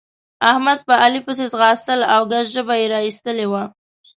احمد 0.51 0.79
په 0.87 0.93
علي 1.03 1.21
پسې 1.25 1.45
ځغستل 1.53 1.99
او 2.13 2.21
ګز 2.31 2.45
ژبه 2.55 2.75
يې 2.81 2.87
را 2.93 2.99
اېستلې 3.07 3.47
وه. 3.51 3.63